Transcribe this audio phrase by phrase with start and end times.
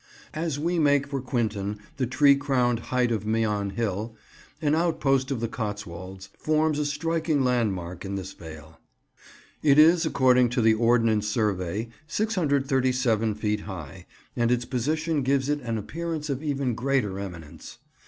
[0.33, 4.15] As we make for Quinton the tree crowned height of Meon Hill,
[4.59, 8.79] an outpost of the Cotswolds, forms a striking landmark in this vale.
[9.61, 15.61] It is, according to the Ordnance Survey, 637 feet high, and its position gives it
[15.61, 17.77] an appearance of even greater eminence.